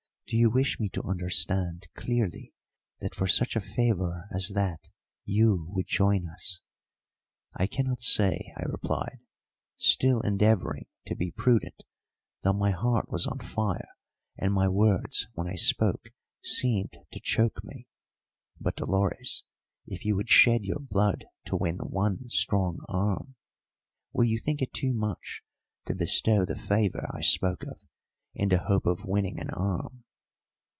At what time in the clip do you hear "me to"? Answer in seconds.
0.79-1.03